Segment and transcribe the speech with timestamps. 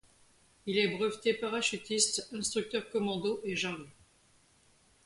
[0.65, 3.87] Il est breveté parachutiste, instructeur commando et jungle.